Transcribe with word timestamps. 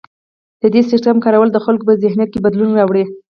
د 0.61 0.63
دې 0.73 0.81
سیستم 0.91 1.15
کارول 1.25 1.49
د 1.51 1.57
خلکو 1.65 1.87
په 1.89 1.93
ذهنیت 2.03 2.29
کې 2.31 2.43
بدلون 2.45 2.71
راوړي. 2.79 3.03